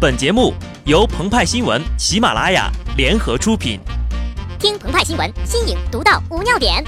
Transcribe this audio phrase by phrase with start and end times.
[0.00, 0.54] 本节目
[0.86, 3.78] 由澎湃新闻、喜马拉雅联合出品。
[4.58, 6.82] 听澎湃新闻，新颖独到，无尿点。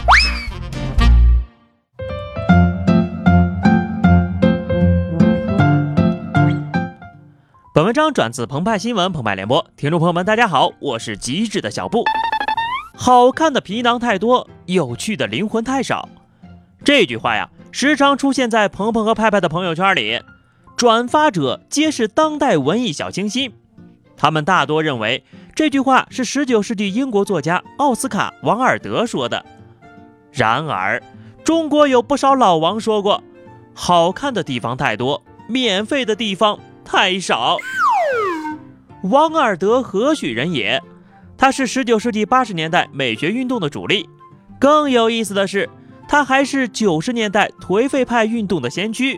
[7.74, 12.02] 本文章转自澎湃新闻、澎湃联播，听众朋友们，大家好，我是机智的小布。
[12.96, 16.08] 好看的皮囊太多，有趣的灵魂太少。
[16.82, 20.18] 这句话呀，时常出现在鹏鹏和派派的朋友圈里。
[20.82, 23.52] 转发者皆是当代文艺小清新，
[24.16, 25.22] 他们大多认为
[25.54, 29.46] 这句话是19世纪英国作家奥斯卡·王尔德说的。
[30.32, 31.00] 然而，
[31.44, 33.22] 中国有不少老王说过
[33.72, 37.58] ：“好看的地方太多，免费的地方太少。”
[39.08, 40.82] 王尔德何许人也？
[41.38, 44.08] 他是19世纪80年代美学运动的主力。
[44.58, 45.70] 更有意思的是，
[46.08, 49.16] 他还是90年代颓废派运动的先驱。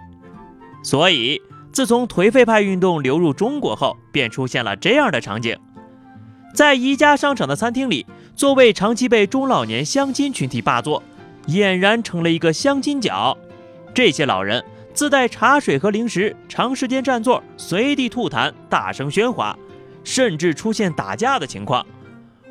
[0.82, 1.40] 所以。
[1.74, 5.58] 自从颓废派运动流入中国后，便出现了这样的场景：
[6.54, 11.02] 在宜家商场的餐厅里，座位长期被中老年相亲群体霸座，
[11.48, 13.36] 俨然成了一个相亲角。
[13.92, 19.58] 这些老人自带茶水和零食，长时间占座，随地吐痰，大声喧哗，
[20.04, 21.84] 甚至出现打架的情况。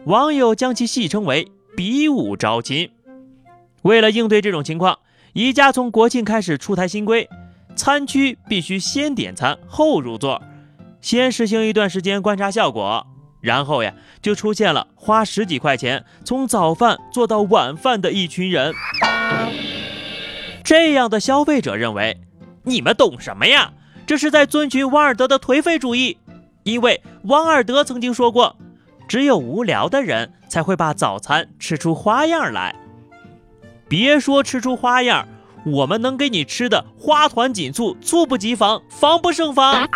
[0.04, 2.92] 网友将其戏称为“比武招亲”。
[3.84, 5.00] 为了应对这种情况，
[5.32, 7.30] 宜家从国庆开始出台新规。
[7.76, 10.42] 餐区必须先点餐后入座，
[11.02, 13.06] 先实行一段时间观察效果，
[13.42, 18.74] 然后呀，就出现了花十几块钱从早饭做到晚饭的一群人。
[20.64, 22.22] 这样的消费者认为，
[22.64, 23.74] 你们懂什么呀？
[24.06, 26.18] 这是在遵循王尔德的颓废主义，
[26.64, 28.56] 因为王尔德曾经说过，
[29.08, 32.76] 只有无聊的人才会把早餐吃出花样来。
[33.90, 35.28] 别说吃出花样。
[35.66, 39.88] 我们能给你吃的花团锦簇，猝不及防，防不胜防。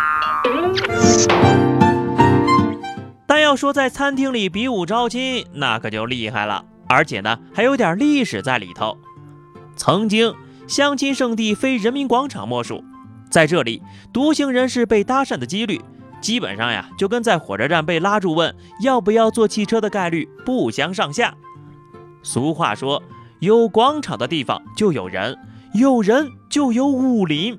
[3.26, 8.96] 但要说在餐厅里比武招亲，那可就厉害了，而且呢还有点历史在里头。
[9.76, 10.34] 曾经
[10.66, 12.82] 相亲圣地非人民广场莫属，
[13.30, 15.80] 在这里独行人士被搭讪的几率，
[16.22, 21.34] 基本上呀就跟在火车站被拉住问要不要坐汽车的概率不相上下。
[22.22, 23.02] 俗话说，
[23.40, 25.36] 有广场的地方就有人。
[25.74, 27.58] 有人就有武林，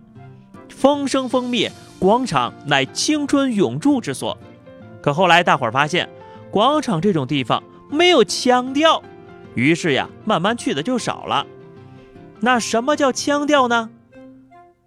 [0.68, 4.36] 风生风灭，广场乃青春永驻之所。
[5.02, 6.10] 可后来大伙儿发现，
[6.50, 9.04] 广场这种地方没有腔调，
[9.54, 11.46] 于是呀，慢慢去的就少了。
[12.40, 13.90] 那什么叫腔调呢？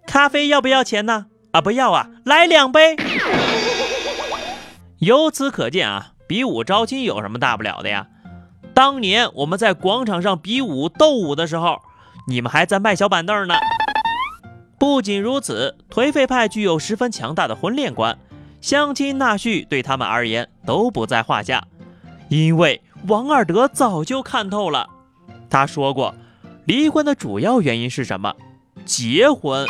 [0.05, 1.27] 咖啡要不要钱呢？
[1.51, 2.97] 啊，不要啊，来两杯。
[4.99, 8.07] 由此可见啊，比武招亲有什么大不了的呀？
[8.73, 11.79] 当年我们在广场上比武斗武的时候。
[12.27, 13.55] 你们还在卖小板凳呢。
[14.79, 18.17] 不仅如此，颓废派具有十分强大的婚恋观，
[18.59, 21.63] 相亲纳婿对他们而言都不在话下。
[22.29, 24.89] 因为王二德早就看透了，
[25.49, 26.13] 他说过，
[26.65, 28.33] 离婚的主要原因是什么？
[28.85, 29.65] 结婚。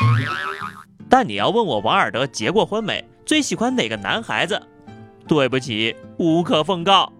[1.09, 3.03] 但你要问我王二德结过婚没？
[3.25, 4.61] 最喜欢哪个男孩子？
[5.27, 7.11] 对不起，无可奉告。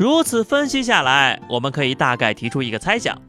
[0.00, 3.20] 如此分析下来，我们可以大概提出一个猜想：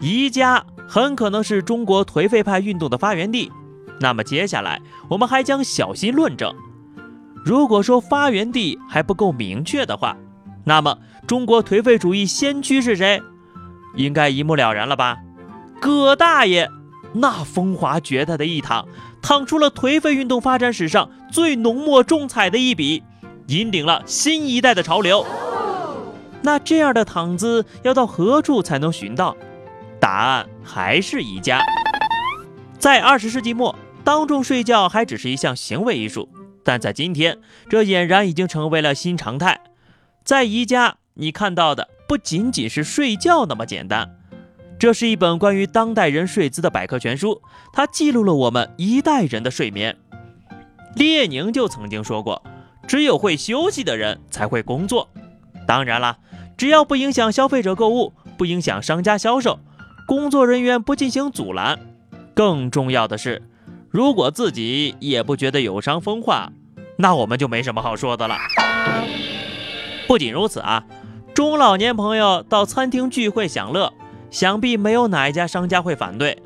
[0.00, 3.52] 宜家很可能是中国颓废派运动的发源地。
[4.00, 6.52] 那么接下来，我们还将小心论证。
[7.44, 10.16] 如果说发源地还不够明确的话，
[10.64, 10.98] 那么
[11.28, 13.22] 中国颓废主义先驱是谁？
[13.94, 15.18] 应该一目了然了吧？
[15.80, 16.68] 葛大爷，
[17.12, 18.88] 那风华绝代的一淌，
[19.22, 23.04] 淌出了颓废运动发展史上最浓墨重彩的一笔，
[23.46, 25.24] 引领了新一代的潮流。
[26.46, 29.36] 那这样的躺姿要到何处才能寻到？
[29.98, 31.60] 答案还是宜家。
[32.78, 36.28] 在二十世纪末，当众睡觉还只是一项行为艺术，
[36.62, 37.36] 但在今天，
[37.68, 39.60] 这俨然已经成为了新常态。
[40.22, 44.08] 在宜家，你看到的不仅仅是睡觉那么简单。
[44.78, 47.42] 这是一本关于当代人睡姿的百科全书，
[47.72, 49.96] 它记录了我们一代人的睡眠。
[50.94, 52.40] 列宁就曾经说过
[52.86, 55.08] ：“只有会休息的人才会工作。”
[55.66, 56.18] 当然了。
[56.56, 59.60] 只要不影响消费者购物，不影响商家销售，
[60.06, 61.78] 工作人员不进行阻拦，
[62.34, 63.42] 更重要的是，
[63.90, 66.50] 如果自己也不觉得有伤风化，
[66.96, 68.36] 那我们就没什么好说的了。
[70.08, 70.84] 不仅如此啊，
[71.34, 73.92] 中老年朋友到餐厅聚会享乐，
[74.30, 76.42] 想必没有哪一家商家会反对，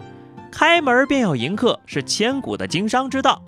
[0.50, 3.40] 开门便要迎客是千古的经商之道。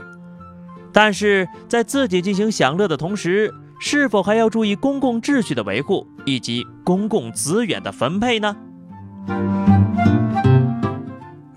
[0.93, 3.53] 但是在自己进行享乐的同时，
[3.85, 8.57] 是否还要注意公共秩序的维护以及公共资源的分配呢？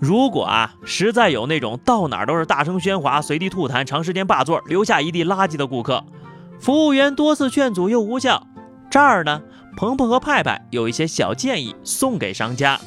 [0.00, 6.04] 如果啊，实在有那种到哪儿都是大声喧哗、随地吐痰、长时间霸座、留下一地垃圾的顾客，
[6.58, 8.44] 服务员多次劝阻又无效，
[8.90, 9.40] 这儿呢，
[9.76, 12.80] 鹏鹏和派派有一些小建议送给商家。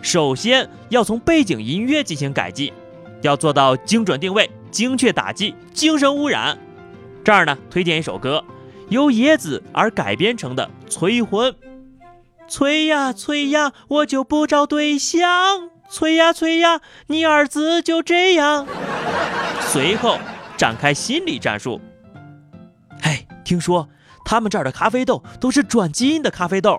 [0.00, 2.72] 首先要从背景音乐进行改进，
[3.20, 6.56] 要做到精准定位、精确打击、精神污染。
[7.22, 8.42] 这儿呢，推荐一首歌，
[8.88, 11.52] 由野子而改编成的《催婚》。
[12.46, 15.70] 催呀催呀，我就不找对象。
[15.88, 18.66] 催呀催呀，你儿子就这样。
[19.60, 20.18] 随后
[20.56, 21.80] 展开心理战术。
[23.00, 23.88] 嘿，听说
[24.24, 26.78] 他们这儿的咖啡豆都是转基因的咖啡豆。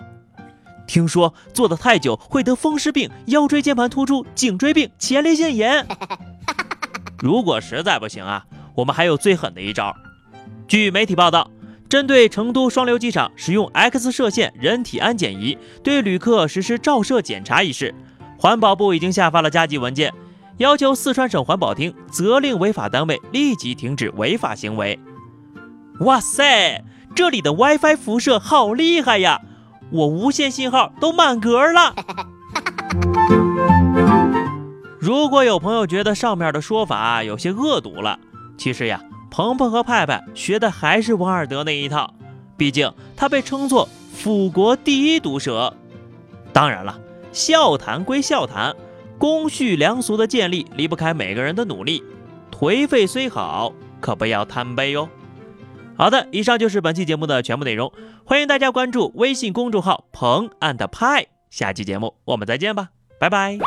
[0.88, 5.86] 听说坐得太久会得风湿病、腰椎间盘突出、颈椎病、前列腺炎。
[7.20, 9.96] 如果实在不行啊，我们还有最狠的一招。
[10.68, 11.50] 据媒体报道，
[11.88, 17.94] 针对成都双流机场使用 X 射线人体安检仪对旅客实施照射检查一事，
[18.38, 20.12] 环保部已经下发了加急文件，
[20.58, 25.00] 要求四川省环保厅责令违法单位立即停止违法行为。
[26.00, 26.84] 哇塞，
[27.16, 29.42] 这里的 WiFi 辐射好厉害呀！
[29.92, 31.94] 我无线信号都满格了。
[35.00, 38.20] 如果有朋友觉得上面的说法有些恶毒了，
[38.58, 39.00] 其实呀。
[39.36, 42.14] 鹏鹏和派派学的还是王尔德那一套，
[42.56, 45.74] 毕竟他被称作辅国第一毒舌。
[46.54, 46.98] 当然了，
[47.34, 48.74] 笑谈归笑谈，
[49.18, 52.02] 公序良俗的建立离不开每个人的努力。
[52.50, 55.10] 颓废虽好，可不要贪杯哟。
[55.98, 57.92] 好的，以上就是本期节目的全部内容，
[58.24, 61.26] 欢迎大家关注微信公众号“鹏 and 派”。
[61.52, 62.88] 下期节目我们再见吧，
[63.20, 63.58] 拜拜。